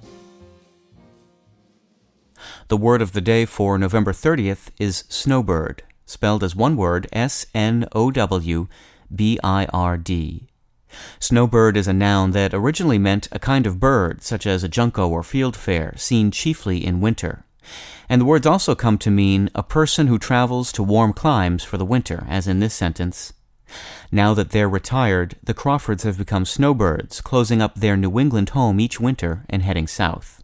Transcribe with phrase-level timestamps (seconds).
[2.69, 7.45] The word of the day for November 30th is snowbird, spelled as one word S
[7.53, 8.69] N O W
[9.13, 10.47] B I R D.
[11.19, 15.07] Snowbird is a noun that originally meant a kind of bird, such as a junco
[15.07, 17.45] or fieldfare, seen chiefly in winter.
[18.09, 21.77] And the words also come to mean a person who travels to warm climes for
[21.77, 23.33] the winter, as in this sentence.
[24.11, 28.79] Now that they're retired, the Crawfords have become snowbirds, closing up their New England home
[28.79, 30.43] each winter and heading south.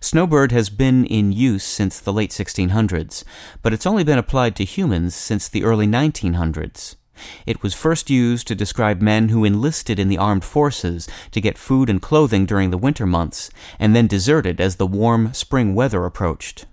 [0.00, 3.24] Snowbird has been in use since the late 1600s,
[3.62, 6.96] but it's only been applied to humans since the early 1900s.
[7.46, 11.58] It was first used to describe men who enlisted in the armed forces to get
[11.58, 16.04] food and clothing during the winter months, and then deserted as the warm spring weather
[16.04, 16.66] approached.